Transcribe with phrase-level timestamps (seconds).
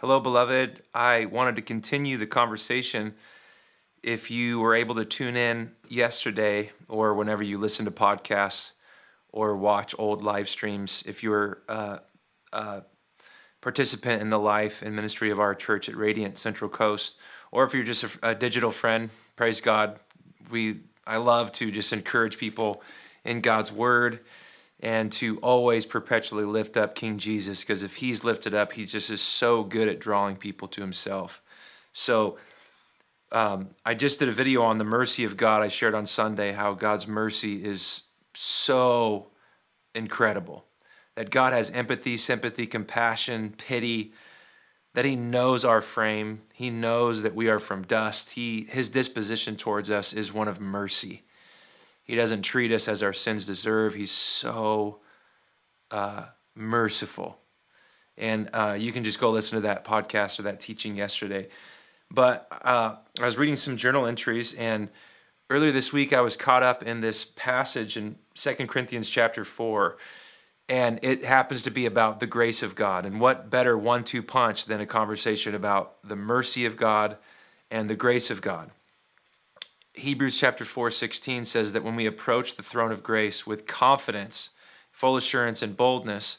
[0.00, 0.82] Hello, beloved.
[0.94, 3.16] I wanted to continue the conversation.
[4.02, 8.72] If you were able to tune in yesterday or whenever you listen to podcasts
[9.28, 11.98] or watch old live streams, if you're a, uh,
[12.54, 12.80] a uh,
[13.60, 17.18] participant in the life and ministry of our church at Radiant Central Coast,
[17.52, 20.00] or if you're just a, a digital friend, praise God.
[20.50, 22.82] We I love to just encourage people
[23.22, 24.20] in God's Word
[24.80, 29.10] and to always perpetually lift up King Jesus because if he's lifted up, he just
[29.10, 31.42] is so good at drawing people to himself.
[31.92, 32.38] So
[33.32, 35.62] um, I just did a video on the mercy of God.
[35.62, 38.02] I shared on Sunday how God's mercy is
[38.34, 39.28] so
[39.94, 40.64] incredible.
[41.16, 44.14] That God has empathy, sympathy, compassion, pity,
[44.94, 46.40] that he knows our frame.
[46.54, 48.30] He knows that we are from dust.
[48.30, 51.22] He, his disposition towards us is one of mercy.
[52.10, 53.94] He doesn't treat us as our sins deserve.
[53.94, 54.98] He's so
[55.92, 56.24] uh,
[56.56, 57.38] merciful.
[58.18, 61.46] And uh, you can just go listen to that podcast or that teaching yesterday.
[62.10, 64.88] But uh, I was reading some journal entries, and
[65.50, 69.96] earlier this week I was caught up in this passage in Second Corinthians chapter 4.
[70.68, 73.06] And it happens to be about the grace of God.
[73.06, 77.18] And what better one two punch than a conversation about the mercy of God
[77.70, 78.72] and the grace of God?
[80.00, 84.50] Hebrews chapter 4 16 says that when we approach the throne of grace with confidence,
[84.90, 86.38] full assurance, and boldness,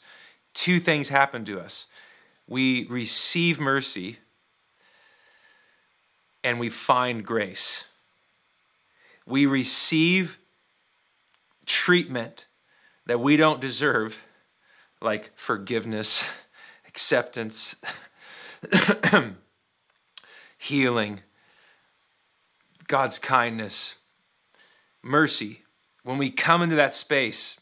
[0.52, 1.86] two things happen to us.
[2.48, 4.18] We receive mercy
[6.42, 7.84] and we find grace.
[9.26, 10.38] We receive
[11.64, 12.46] treatment
[13.06, 14.24] that we don't deserve,
[15.00, 16.28] like forgiveness,
[16.88, 17.76] acceptance,
[20.58, 21.20] healing
[22.92, 23.96] God's kindness,
[25.02, 25.62] mercy.
[26.04, 27.58] When we come into that space,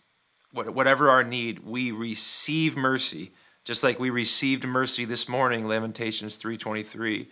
[0.52, 3.30] whatever our need, we receive mercy,
[3.62, 7.28] just like we received mercy this morning, Lamentations 3:23.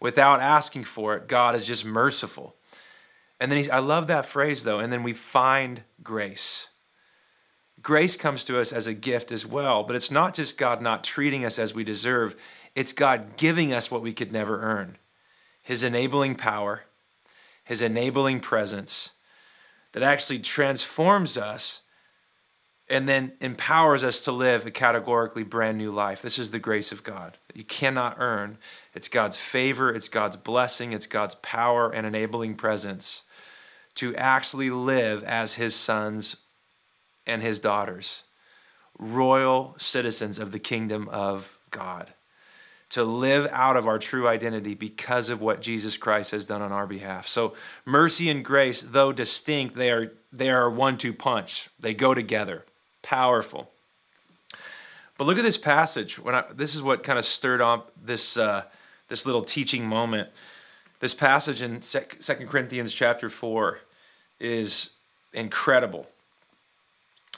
[0.00, 2.56] Without asking for it, God is just merciful.
[3.38, 6.70] And then I love that phrase though, and then we find grace.
[7.82, 11.04] Grace comes to us as a gift as well, but it's not just God not
[11.04, 12.36] treating us as we deserve,
[12.74, 14.96] it's God giving us what we could never earn.
[15.60, 16.84] His enabling power,
[17.64, 19.12] his enabling presence
[19.92, 21.82] that actually transforms us
[22.88, 26.20] and then empowers us to live a categorically brand new life.
[26.20, 28.58] This is the grace of God that you cannot earn.
[28.92, 33.22] It's God's favor, it's God's blessing, it's God's power and enabling presence
[33.94, 36.36] to actually live as his sons
[37.26, 38.24] and his daughters,
[38.98, 42.13] royal citizens of the kingdom of God
[42.94, 46.70] to live out of our true identity because of what Jesus Christ has done on
[46.70, 47.26] our behalf.
[47.26, 51.68] So mercy and grace, though distinct, they are they are one-two punch.
[51.80, 52.64] They go together.
[53.02, 53.68] Powerful.
[55.18, 56.20] But look at this passage.
[56.20, 58.62] When I, this is what kind of stirred up this uh,
[59.08, 60.28] this little teaching moment.
[61.00, 63.80] This passage in Second Corinthians chapter four
[64.38, 64.90] is
[65.32, 66.06] incredible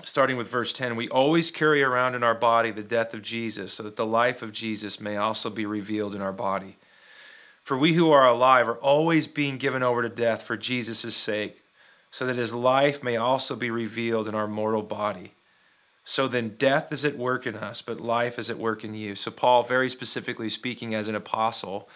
[0.05, 3.73] starting with verse 10 we always carry around in our body the death of Jesus,
[3.73, 6.77] so that the life of Jesus may also be revealed in our body.
[7.65, 11.63] For we who are alive are always being given over to death for Jesus' sake,
[12.11, 15.33] so that his life may also be revealed in our mortal body.
[16.05, 19.17] So then, death is at work in us, but life is at work in you.
[19.17, 21.89] So, Paul, very specifically speaking as an apostle,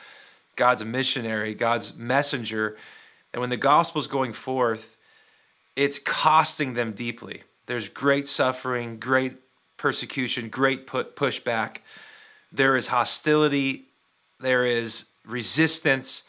[0.56, 2.77] God's missionary, God's messenger,
[3.32, 4.97] and when the gospel is going forth,
[5.77, 9.34] it's costing them deeply there's great suffering, great
[9.76, 11.76] persecution, great put pushback.
[12.50, 13.86] There is hostility,
[14.41, 16.25] there is resistance.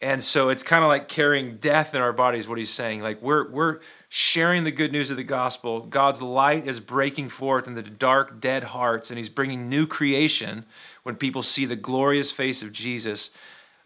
[0.00, 3.02] And so it's kind of like carrying death in our bodies, what he's saying.
[3.02, 5.80] Like we're we're sharing the good news of the gospel.
[5.80, 10.64] God's light is breaking forth in the dark, dead hearts, and he's bringing new creation
[11.02, 13.30] when people see the glorious face of Jesus.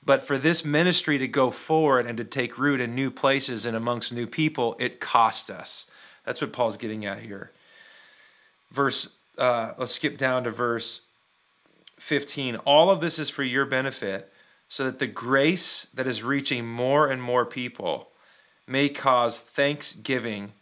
[0.07, 3.77] But for this ministry to go forward and to take root in new places and
[3.77, 5.89] amongst new people, it costs us.
[6.25, 7.51] That's what Paul's getting at here.
[8.71, 11.03] Verse, uh, let's skip down to verse
[11.99, 12.57] 15.
[12.57, 14.33] All of this is for your benefit,
[14.69, 18.09] so that the grace that is reaching more and more people
[18.67, 20.53] may cause thanksgiving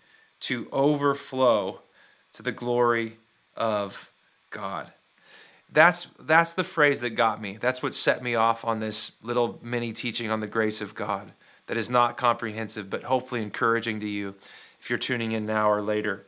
[0.40, 1.80] to overflow
[2.32, 3.16] to the glory
[3.56, 4.10] of
[4.50, 4.90] God.
[5.72, 7.58] That's that's the phrase that got me.
[7.60, 11.30] That's what set me off on this little mini teaching on the grace of God
[11.68, 14.34] that is not comprehensive but hopefully encouraging to you
[14.80, 16.26] if you're tuning in now or later.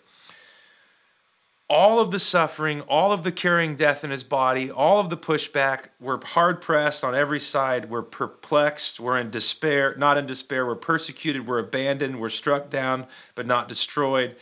[1.69, 5.17] All of the suffering, all of the carrying death in his body, all of the
[5.17, 7.89] pushback, we're hard pressed on every side.
[7.89, 9.01] We're perplexed.
[9.01, 10.67] We're in despair, not in despair.
[10.67, 11.47] We're persecuted.
[11.47, 12.21] We're abandoned.
[12.21, 14.37] We're struck down, but not destroyed.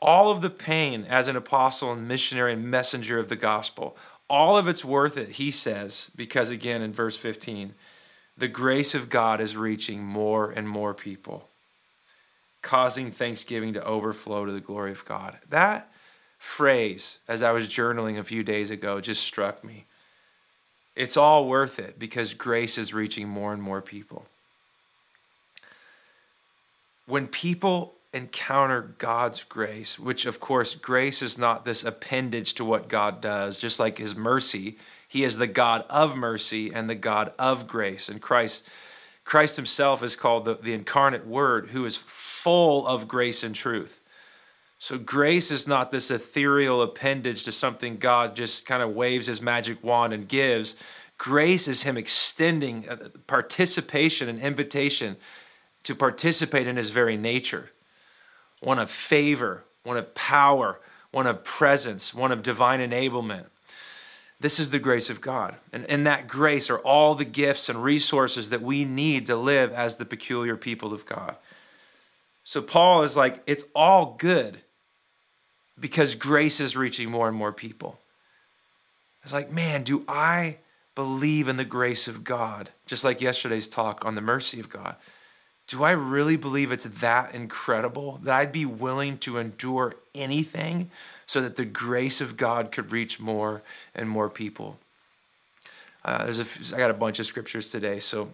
[0.00, 3.96] All of the pain as an apostle and missionary and messenger of the gospel,
[4.30, 7.74] all of it's worth it, he says, because again, in verse 15,
[8.36, 11.48] the grace of God is reaching more and more people,
[12.68, 15.38] causing thanksgiving to overflow to the glory of God.
[15.48, 15.90] That
[16.38, 19.86] phrase, as I was journaling a few days ago, just struck me.
[20.94, 24.26] It's all worth it because grace is reaching more and more people.
[27.06, 32.90] When people encounter God's grace, which of course, grace is not this appendage to what
[32.90, 34.76] God does, just like his mercy.
[35.08, 38.10] He is the God of mercy and the God of grace.
[38.10, 38.68] And Christ,
[39.28, 44.00] Christ himself is called the, the incarnate word who is full of grace and truth.
[44.78, 49.42] So grace is not this ethereal appendage to something God just kind of waves his
[49.42, 50.76] magic wand and gives.
[51.18, 52.96] Grace is him extending uh,
[53.26, 55.18] participation and invitation
[55.82, 57.68] to participate in his very nature
[58.60, 63.44] one of favor, one of power, one of presence, one of divine enablement.
[64.40, 65.56] This is the grace of God.
[65.72, 69.72] And in that grace are all the gifts and resources that we need to live
[69.72, 71.36] as the peculiar people of God.
[72.44, 74.58] So Paul is like, it's all good
[75.78, 77.98] because grace is reaching more and more people.
[79.24, 80.58] It's like, man, do I
[80.94, 82.70] believe in the grace of God?
[82.86, 84.96] Just like yesterday's talk on the mercy of God
[85.68, 90.90] do I really believe it's that incredible that I'd be willing to endure anything
[91.26, 93.62] so that the grace of God could reach more
[93.94, 94.78] and more people?
[96.04, 98.00] Uh, there's a, I got a bunch of scriptures today.
[98.00, 98.30] So,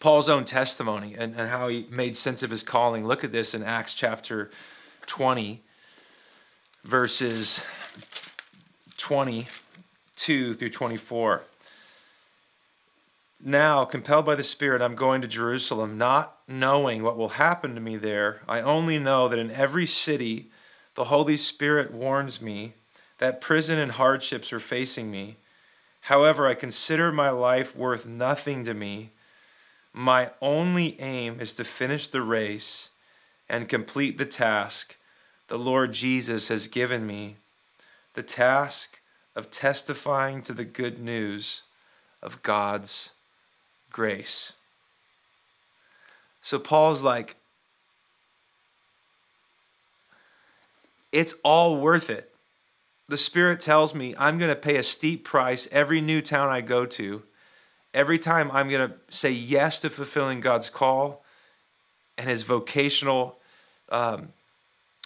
[0.00, 3.06] Paul's own testimony and, and how he made sense of his calling.
[3.06, 4.50] Look at this in Acts chapter
[5.06, 5.62] 20,
[6.82, 7.62] verses
[8.96, 11.42] 22 through 24.
[13.44, 17.80] Now, compelled by the Spirit, I'm going to Jerusalem, not knowing what will happen to
[17.80, 18.42] me there.
[18.46, 20.52] I only know that in every city
[20.94, 22.74] the Holy Spirit warns me
[23.18, 25.38] that prison and hardships are facing me.
[26.02, 29.10] However, I consider my life worth nothing to me.
[29.92, 32.90] My only aim is to finish the race
[33.48, 34.96] and complete the task
[35.48, 37.38] the Lord Jesus has given me
[38.14, 39.00] the task
[39.34, 41.62] of testifying to the good news
[42.22, 43.12] of God's
[43.92, 44.54] grace.
[46.40, 47.36] So Paul's like,
[51.12, 52.30] it's all worth it.
[53.08, 56.62] The Spirit tells me I'm going to pay a steep price every new town I
[56.62, 57.22] go to.
[57.92, 61.22] Every time I'm going to say yes to fulfilling God's call
[62.16, 63.38] and His vocational
[63.90, 64.30] um,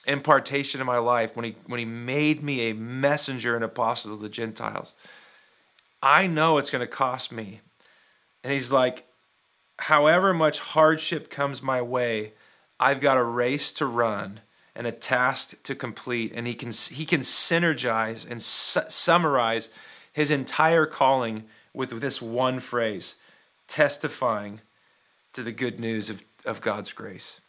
[0.07, 4.23] impartation in my life when he, when he made me a messenger and apostle to
[4.23, 4.95] the Gentiles.
[6.03, 7.61] I know it's going to cost me.
[8.47, 9.05] And he's like,
[9.77, 12.33] however much hardship comes my way,
[12.79, 14.39] I've got a race to run
[14.77, 16.31] and a task to complete.
[16.33, 19.69] And he can, he can synergize and su- summarize
[20.13, 23.17] his entire calling with this one phrase
[23.67, 24.61] testifying
[25.33, 27.41] to the good news of, of God's grace.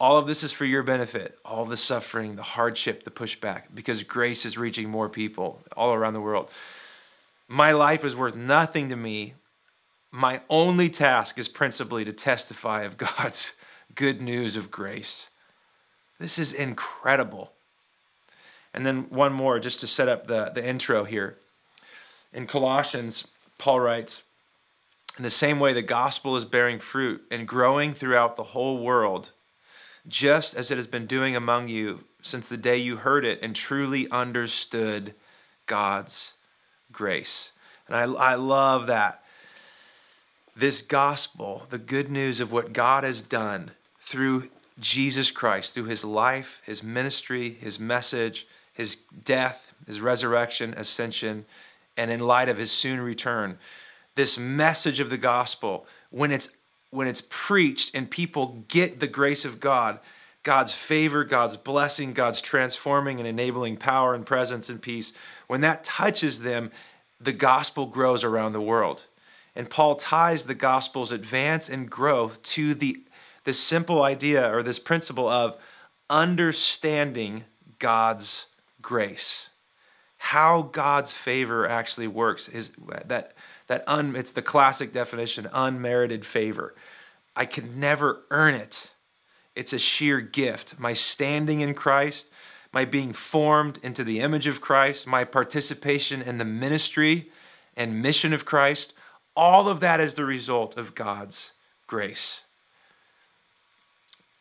[0.00, 1.38] All of this is for your benefit.
[1.44, 6.14] All the suffering, the hardship, the pushback, because grace is reaching more people all around
[6.14, 6.48] the world.
[7.48, 9.34] My life is worth nothing to me.
[10.10, 13.54] My only task is principally to testify of God's
[13.94, 15.30] good news of grace.
[16.20, 17.52] This is incredible.
[18.74, 21.38] And then one more just to set up the, the intro here.
[22.34, 24.22] In Colossians, Paul writes,
[25.16, 29.30] In the same way, the gospel is bearing fruit and growing throughout the whole world,
[30.06, 33.56] just as it has been doing among you since the day you heard it and
[33.56, 35.14] truly understood
[35.64, 36.34] God's
[36.98, 37.52] grace.
[37.86, 39.22] And I, I love that.
[40.56, 44.50] This gospel, the good news of what God has done through
[44.80, 51.46] Jesus Christ, through his life, his ministry, his message, his death, his resurrection, ascension,
[51.96, 53.58] and in light of his soon return.
[54.16, 56.50] This message of the gospel, when it's
[56.90, 60.00] when it's preached and people get the grace of God,
[60.42, 65.12] God's favor, God's blessing, God's transforming and enabling power and presence and peace,
[65.46, 66.70] when that touches them,
[67.20, 69.04] the gospel grows around the world.
[69.54, 73.02] And Paul ties the gospel's advance and growth to the
[73.44, 75.56] this simple idea or this principle of
[76.10, 77.44] understanding
[77.78, 78.46] God's
[78.82, 79.48] grace.
[80.18, 82.72] How God's favor actually works is
[83.06, 83.32] that
[83.68, 86.74] that un, it's the classic definition unmerited favor.
[87.34, 88.90] I could never earn it.
[89.58, 90.78] It's a sheer gift.
[90.78, 92.30] My standing in Christ,
[92.72, 97.28] my being formed into the image of Christ, my participation in the ministry
[97.76, 98.92] and mission of Christ,
[99.34, 101.54] all of that is the result of God's
[101.88, 102.42] grace.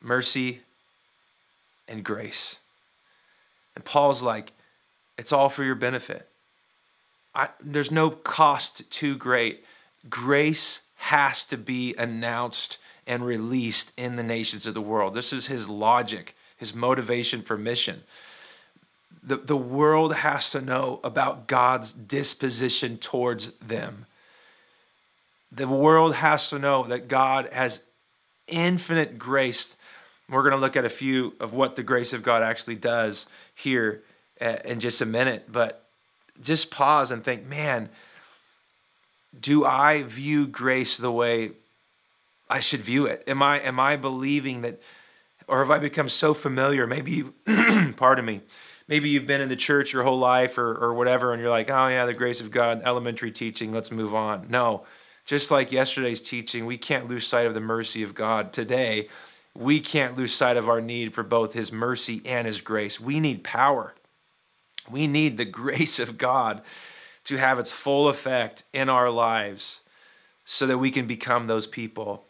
[0.04, 0.62] Mercy
[1.88, 2.60] and grace.
[3.76, 4.52] And Paul's like,
[5.18, 6.30] it's all for your benefit.
[7.34, 9.66] I, there's no cost too great.
[10.08, 15.14] Grace has to be announced and released in the nations of the world.
[15.14, 18.04] This is his logic, his motivation for mission.
[19.24, 24.06] The, the world has to know about God's disposition towards them.
[25.52, 27.86] The world has to know that God has
[28.48, 29.78] infinite grace.
[30.30, 33.28] We're going to look at a few of what the grace of God actually does
[33.56, 34.04] here
[34.42, 35.90] uh, in just a minute, but
[36.42, 37.90] just pause and think, man,
[39.40, 41.52] do I view grace the way
[42.50, 43.24] I should view it?
[43.28, 44.82] Am I am I believing that
[45.48, 46.88] or have I become so familiar?
[46.88, 47.24] Maybe
[47.96, 48.42] pardon me.
[48.88, 51.70] Maybe you've been in the church your whole life or or whatever and you're like,
[51.70, 54.86] "Oh yeah, the grace of God, elementary teaching, let's move on." No.
[55.26, 59.10] Just like yesterday's teaching, we can't lose sight of the mercy of God today.
[59.54, 62.98] We can't lose sight of our need for both his mercy and his grace.
[62.98, 63.94] We need power.
[64.90, 66.62] We need the grace of God
[67.26, 69.82] to have its full effect in our lives
[70.46, 72.26] so that we can become those people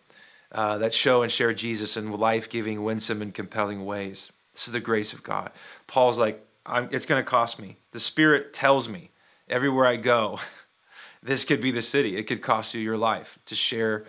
[0.51, 4.32] uh, that show and share Jesus in life giving, winsome, and compelling ways.
[4.54, 5.51] This is the grace of God.
[5.88, 7.77] Paul's like, it's going to cost me.
[7.92, 9.12] The Spirit tells me
[9.48, 10.39] everywhere I go,
[11.24, 12.18] this could be the city.
[12.18, 14.06] It could cost you your life to share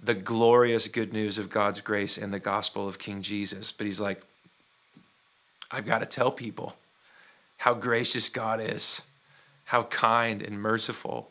[0.00, 3.72] the glorious good news of God's grace and the gospel of King Jesus.
[3.72, 4.22] But he's like,
[5.70, 6.76] I've got to tell people
[7.56, 9.02] how gracious God is,
[9.64, 11.30] how kind and merciful,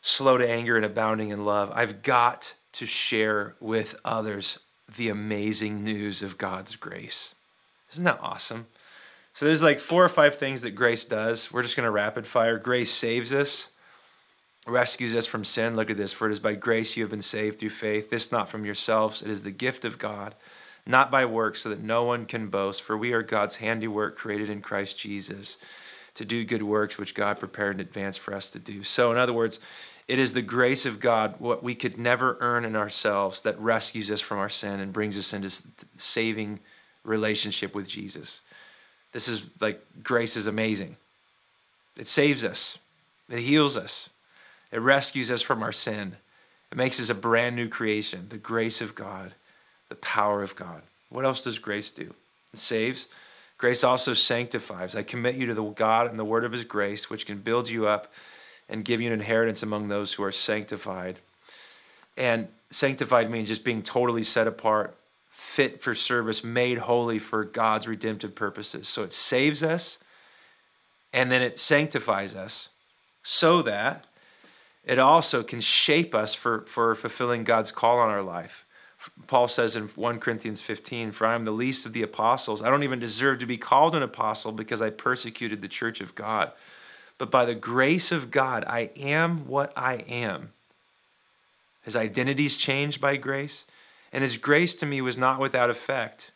[0.00, 1.72] slow to anger and abounding in love.
[1.74, 4.58] I've got to share with others
[4.96, 7.34] the amazing news of God's grace.
[7.92, 8.66] Isn't that awesome?
[9.32, 11.52] So there's like four or five things that grace does.
[11.52, 12.58] We're just going to rapid fire.
[12.58, 13.70] Grace saves us,
[14.66, 15.76] rescues us from sin.
[15.76, 16.12] Look at this.
[16.12, 18.10] For it is by grace you have been saved through faith.
[18.10, 19.22] This not from yourselves.
[19.22, 20.34] It is the gift of God
[20.86, 22.82] not by works, so that no one can boast.
[22.82, 25.58] For we are God's handiwork, created in Christ Jesus,
[26.14, 28.82] to do good works which God prepared in advance for us to do.
[28.82, 29.60] So, in other words,
[30.10, 34.10] it is the grace of God, what we could never earn in ourselves, that rescues
[34.10, 35.50] us from our sin and brings us into
[35.96, 36.60] saving
[37.04, 38.42] relationship with Jesus.
[39.12, 40.96] This is like grace is amazing.
[41.96, 42.78] It saves us,
[43.28, 44.10] it heals us,
[44.72, 46.16] it rescues us from our sin,
[46.70, 49.34] it makes us a brand new creation, the grace of God
[49.90, 50.80] the power of God.
[51.10, 52.14] What else does grace do?
[52.54, 53.08] It saves.
[53.58, 54.96] Grace also sanctifies.
[54.96, 57.68] I commit you to the God and the word of his grace, which can build
[57.68, 58.10] you up
[58.70, 61.18] and give you an inheritance among those who are sanctified.
[62.16, 64.96] And sanctified means just being totally set apart,
[65.28, 68.88] fit for service, made holy for God's redemptive purposes.
[68.88, 69.98] So it saves us
[71.12, 72.68] and then it sanctifies us
[73.22, 74.06] so that
[74.84, 78.64] it also can shape us for, for fulfilling God's call on our life.
[79.26, 82.62] Paul says in 1 Corinthians 15, For I am the least of the apostles.
[82.62, 86.14] I don't even deserve to be called an apostle because I persecuted the church of
[86.14, 86.52] God.
[87.20, 90.54] But by the grace of God, I am what I am.
[91.82, 93.66] His identity is changed by grace,
[94.10, 96.30] and his grace to me was not without effect.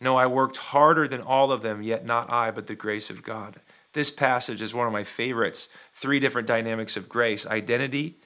[0.00, 3.22] No, I worked harder than all of them, yet not I, but the grace of
[3.22, 3.60] God.
[3.92, 5.68] This passage is one of my favorites.
[5.92, 8.16] Three different dynamics of grace identity,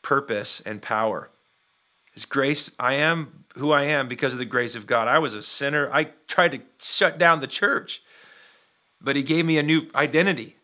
[0.00, 1.28] purpose, and power.
[2.14, 5.06] His grace, I am who I am because of the grace of God.
[5.06, 5.90] I was a sinner.
[5.92, 8.00] I tried to shut down the church,
[9.02, 10.54] but He gave me a new identity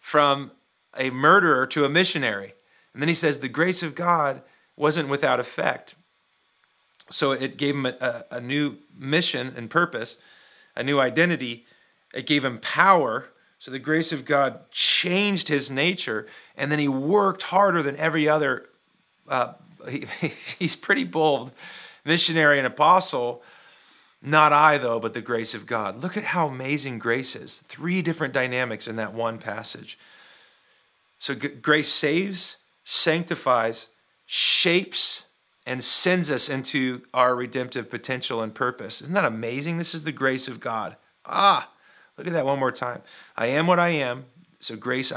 [0.00, 0.50] from
[0.98, 2.54] a murderer to a missionary.
[2.92, 4.42] And then He says the grace of God
[4.76, 5.94] wasn't without effect.
[7.10, 10.18] So it gave him a, a, new mission and purpose,
[10.76, 11.66] a new identity.
[12.14, 13.26] It gave him power.
[13.58, 16.26] So the grace of God changed his nature,
[16.56, 18.68] and then he worked harder than every other
[19.28, 19.52] uh,
[19.88, 20.06] he,
[20.58, 21.52] he's pretty bold
[22.04, 23.42] missionary and apostle.
[24.22, 26.02] Not I, though, but the grace of God.
[26.02, 27.60] Look at how amazing grace is.
[27.66, 29.98] Three different dynamics in that one passage.
[31.18, 33.88] So, grace saves, sanctifies,
[34.26, 35.24] shapes,
[35.66, 39.00] and sends us into our redemptive potential and purpose.
[39.02, 39.78] Isn't that amazing?
[39.78, 40.96] This is the grace of God.
[41.24, 41.70] Ah,
[42.16, 43.02] look at that one more time.
[43.36, 44.26] I am what I am.
[44.60, 45.12] So, grace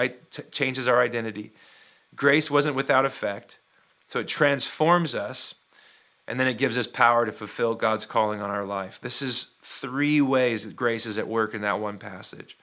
[0.51, 1.51] changes our identity.
[2.15, 3.57] Grace wasn't without effect.
[4.07, 5.55] So it transforms us,
[6.27, 8.99] and then it gives us power to fulfill God's calling on our life.
[9.01, 12.57] This is three ways that grace is at work in that one passage.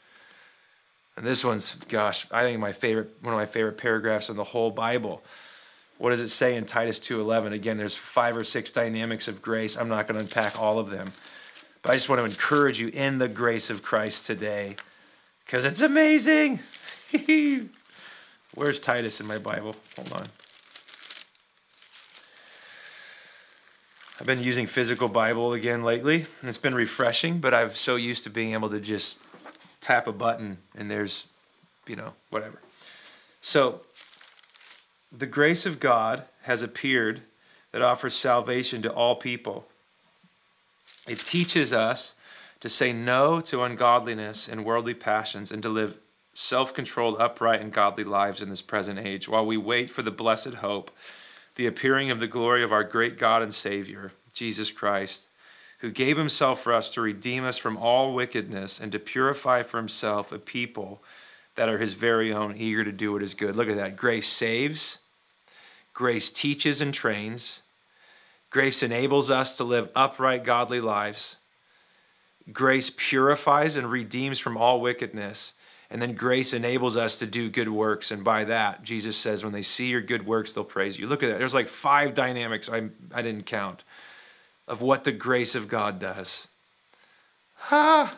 [1.17, 4.45] And this one's, gosh, I think my favorite, one of my favorite paragraphs in the
[4.45, 5.23] whole Bible.
[5.99, 7.53] What does it say in Titus 2:11?
[7.53, 9.77] Again, there's five or six dynamics of grace.
[9.77, 11.13] I'm not going to unpack all of them.
[11.83, 14.77] But I just want to encourage you in the grace of Christ today
[15.45, 16.61] because it's amazing.
[18.55, 19.77] Where's Titus in my Bible?
[19.97, 20.27] Hold on.
[24.21, 28.23] I've been using physical Bible again lately, and it's been refreshing, but I'm so used
[28.25, 29.17] to being able to just
[29.81, 31.27] tap a button and there's,
[31.87, 32.61] you know, whatever.
[33.41, 33.81] So,
[35.11, 37.23] the grace of God has appeared
[37.73, 39.67] that offers salvation to all people.
[41.09, 42.15] It teaches us
[42.61, 45.97] to say no to ungodliness and worldly passions and to live
[46.35, 50.11] self controlled, upright, and godly lives in this present age while we wait for the
[50.11, 50.91] blessed hope
[51.61, 55.29] the appearing of the glory of our great God and Savior, Jesus Christ,
[55.81, 59.77] who gave himself for us to redeem us from all wickedness and to purify for
[59.77, 61.03] himself a people
[61.57, 63.57] that are his very own, eager to do what is good.
[63.57, 63.95] Look at that.
[63.95, 65.01] Grace saves,
[65.93, 67.61] grace teaches and trains,
[68.49, 71.37] grace enables us to live upright, godly lives.
[72.51, 75.53] Grace purifies and redeems from all wickedness.
[75.91, 78.13] And then grace enables us to do good works.
[78.13, 81.09] And by that, Jesus says, when they see your good works, they'll praise you.
[81.09, 81.39] Look at that.
[81.39, 83.83] There's like five dynamics I, I didn't count
[84.69, 86.47] of what the grace of God does.
[87.55, 88.17] Ha!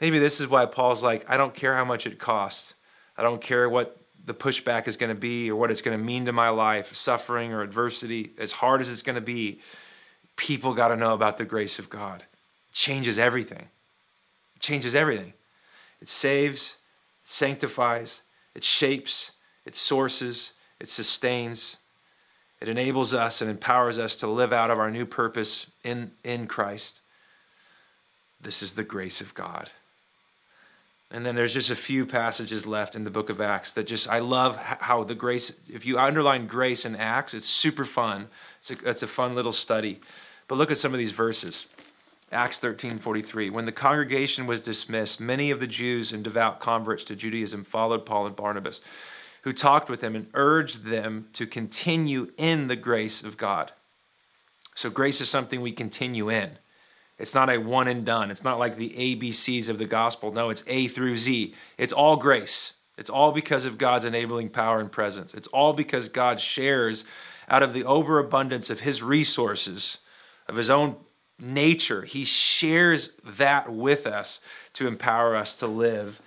[0.00, 2.74] Maybe this is why Paul's like, I don't care how much it costs.
[3.16, 6.04] I don't care what the pushback is going to be or what it's going to
[6.04, 9.60] mean to my life, suffering or adversity, as hard as it's going to be.
[10.36, 12.22] People got to know about the grace of God.
[12.22, 13.68] It changes everything.
[14.56, 15.32] It changes everything.
[16.00, 16.78] It saves,
[17.24, 18.22] sanctifies,
[18.54, 19.32] it shapes,
[19.64, 21.78] it sources, it sustains,
[22.60, 26.46] it enables us and empowers us to live out of our new purpose in, in
[26.46, 27.00] Christ.
[28.40, 29.70] This is the grace of God.
[31.10, 34.08] And then there's just a few passages left in the book of Acts that just,
[34.08, 38.28] I love how the grace, if you underline grace in Acts, it's super fun.
[38.58, 40.00] It's a, it's a fun little study.
[40.48, 41.66] But look at some of these verses.
[42.32, 47.16] Acts 13:43 When the congregation was dismissed many of the Jews and devout converts to
[47.16, 48.80] Judaism followed Paul and Barnabas
[49.42, 53.72] who talked with them and urged them to continue in the grace of God.
[54.74, 56.58] So grace is something we continue in.
[57.18, 58.30] It's not a one and done.
[58.30, 60.32] It's not like the ABCs of the gospel.
[60.32, 61.54] No, it's A through Z.
[61.76, 62.72] It's all grace.
[62.96, 65.34] It's all because of God's enabling power and presence.
[65.34, 67.04] It's all because God shares
[67.46, 69.98] out of the overabundance of his resources,
[70.48, 70.96] of his own
[71.38, 74.40] nature, he shares that with us
[74.74, 76.20] to empower us to live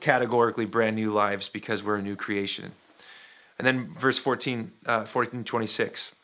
[0.00, 2.72] categorically brand new lives because we're a new creation.
[3.58, 6.14] And then verse 14, uh, 14 26.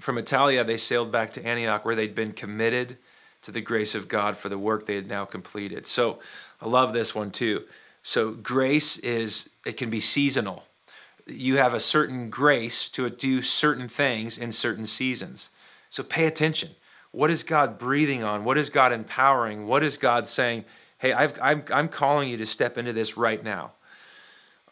[0.00, 2.96] From Attalia, they sailed back to Antioch where they'd been committed
[3.42, 5.86] to the grace of God for the work they had now completed.
[5.86, 6.18] So
[6.60, 7.64] I love this one too.
[8.02, 10.64] So grace is, it can be seasonal.
[11.26, 15.50] You have a certain grace to do certain things in certain seasons.
[15.90, 16.70] So pay attention.
[17.12, 18.44] What is God breathing on?
[18.44, 19.66] What is God empowering?
[19.66, 20.64] What is God saying,
[20.98, 23.72] hey, i am I'm calling you to step into this right now?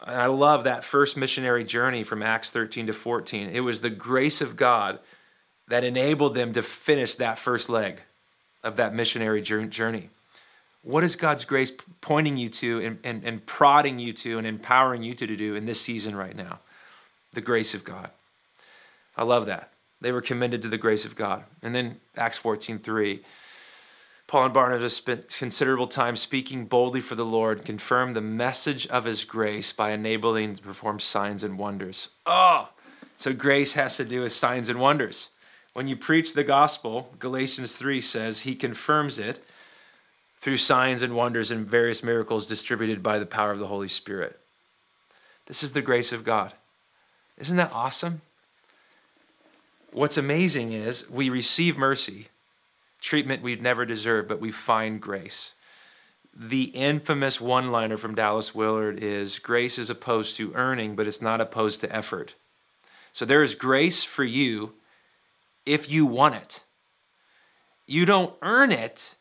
[0.01, 3.51] I love that first missionary journey from Acts 13 to 14.
[3.51, 5.01] It was the grace of God
[5.67, 8.03] that enabled them to finish that first leg
[8.63, 10.11] of that missionary journey.
[10.83, 15.03] What is God's grace pointing you to and, and, and prodding you to and empowering
[15.03, 16.61] you to, to do in this season right now?
[17.33, 18.11] The grace of God.
[19.17, 19.73] I love that.
[20.01, 21.45] They were commended to the grace of God.
[21.63, 23.21] And then Acts 14 3.
[24.27, 29.07] Paul and Barnabas spent considerable time speaking boldly for the Lord, confirmed the message of
[29.07, 32.11] his grace by enabling to perform signs and wonders.
[32.27, 32.69] Oh,
[33.17, 35.31] so grace has to do with signs and wonders.
[35.73, 39.43] When you preach the gospel, Galatians 3 says he confirms it
[40.41, 44.39] through signs and wonders and various miracles distributed by the power of the Holy Spirit.
[45.47, 46.53] This is the grace of God.
[47.39, 48.21] Isn't that awesome?
[49.93, 52.29] What's amazing is we receive mercy,
[53.01, 55.55] treatment we'd never deserved, but we find grace.
[56.35, 61.23] The infamous one liner from Dallas Willard is grace is opposed to earning, but it's
[61.23, 62.35] not opposed to effort.
[63.13, 64.75] So there is grace for you
[65.67, 66.63] if you want it.
[67.87, 69.15] You don't earn it,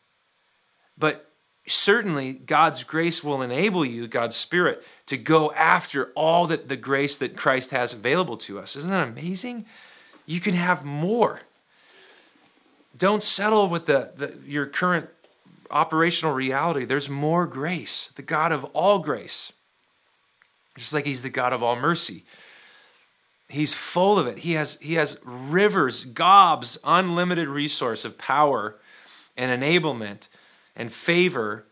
[0.96, 1.32] but
[1.66, 7.18] certainly God's grace will enable you, God's Spirit, to go after all that the grace
[7.18, 8.76] that Christ has available to us.
[8.76, 9.66] Isn't that amazing?
[10.28, 11.40] You can have more.
[12.96, 15.08] Don't settle with the, the, your current
[15.70, 16.84] operational reality.
[16.84, 19.54] There's more grace, the God of all grace.
[20.76, 22.24] Just like He's the God of all mercy.
[23.48, 24.40] He's full of it.
[24.40, 28.76] He has, he has rivers, gobs, unlimited resource of power
[29.34, 30.28] and enablement
[30.76, 31.64] and favor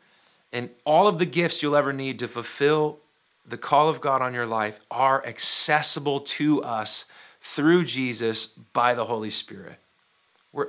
[0.50, 3.00] and all of the gifts you'll ever need to fulfill
[3.46, 7.04] the call of God on your life are accessible to us
[7.46, 9.78] through Jesus by the Holy Spirit.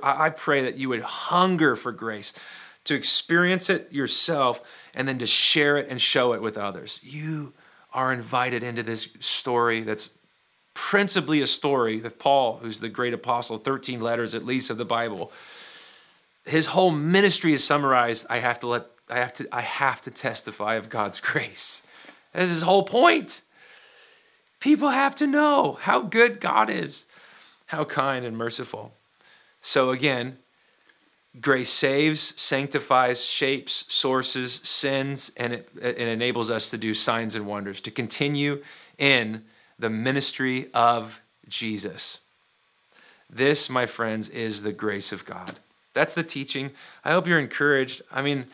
[0.00, 2.32] I pray that you would hunger for grace
[2.84, 4.62] to experience it yourself
[4.94, 7.00] and then to share it and show it with others.
[7.02, 7.52] You
[7.92, 10.10] are invited into this story that's
[10.72, 14.84] principally a story of Paul, who's the great apostle, 13 letters at least of the
[14.84, 15.32] Bible.
[16.46, 18.26] His whole ministry is summarized.
[18.30, 21.82] I have to let I have to I have to testify of God's grace.
[22.32, 23.42] That's his whole point.
[24.60, 27.06] People have to know how good God is,
[27.66, 28.92] how kind and merciful.
[29.62, 30.38] So again,
[31.40, 37.46] grace saves, sanctifies, shapes, sources, sends, and it, it enables us to do signs and
[37.46, 38.62] wonders, to continue
[38.98, 39.44] in
[39.78, 42.18] the ministry of Jesus.
[43.30, 45.56] This, my friends, is the grace of God.
[45.92, 46.72] That's the teaching.
[47.04, 48.02] I hope you're encouraged.
[48.10, 48.46] I mean,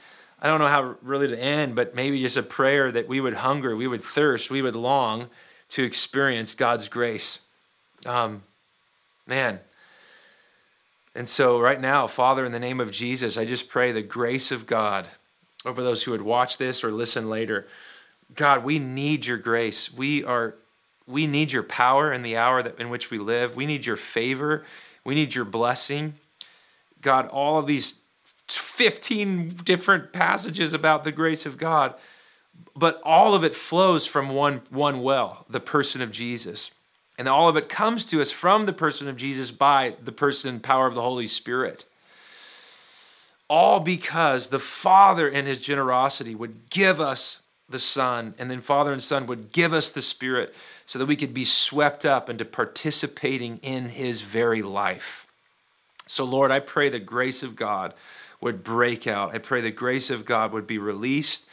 [0.42, 3.34] I don't know how really to end, but maybe just a prayer that we would
[3.34, 5.28] hunger, we would thirst, we would long
[5.74, 7.40] to experience God's grace.
[8.06, 8.44] Um,
[9.26, 9.58] man.
[11.16, 14.52] And so, right now, Father, in the name of Jesus, I just pray the grace
[14.52, 15.08] of God
[15.66, 17.66] over those who would watch this or listen later.
[18.36, 19.92] God, we need your grace.
[19.92, 20.54] We are
[21.08, 23.56] we need your power in the hour that, in which we live.
[23.56, 24.64] We need your favor.
[25.04, 26.14] We need your blessing.
[27.02, 27.98] God, all of these
[28.46, 31.94] 15 different passages about the grace of God,
[32.76, 36.72] but all of it flows from one, one well, the person of Jesus.
[37.16, 40.50] And all of it comes to us from the person of Jesus by the person
[40.50, 41.84] and power of the Holy Spirit.
[43.48, 48.92] All because the Father in his generosity would give us the Son, and then Father
[48.92, 50.54] and Son would give us the Spirit
[50.86, 55.26] so that we could be swept up into participating in his very life.
[56.06, 57.94] So, Lord, I pray the grace of God
[58.40, 59.34] would break out.
[59.34, 61.46] I pray the grace of God would be released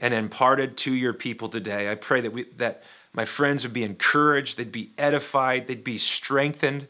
[0.00, 1.90] and imparted to your people today.
[1.90, 5.98] I pray that we that my friends would be encouraged, they'd be edified, they'd be
[5.98, 6.88] strengthened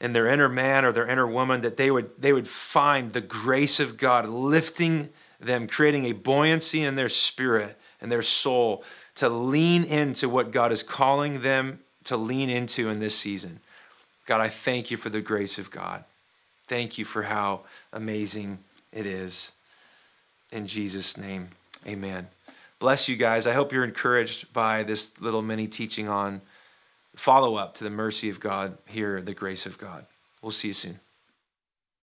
[0.00, 3.20] in their inner man or their inner woman, that they would they would find the
[3.20, 5.08] grace of God lifting
[5.40, 10.72] them, creating a buoyancy in their spirit and their soul to lean into what God
[10.72, 13.60] is calling them to lean into in this season.
[14.26, 16.04] God, I thank you for the grace of God.
[16.68, 18.58] Thank you for how amazing
[18.92, 19.52] it is.
[20.50, 21.50] In Jesus' name,
[21.86, 22.28] amen.
[22.78, 23.46] Bless you guys.
[23.46, 26.40] I hope you're encouraged by this little mini teaching on
[27.14, 30.06] follow up to the mercy of God here, the grace of God.
[30.40, 31.00] We'll see you soon.